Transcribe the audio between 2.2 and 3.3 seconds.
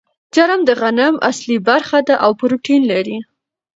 او پروټین لري.